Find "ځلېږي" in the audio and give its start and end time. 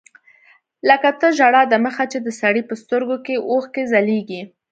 3.91-4.41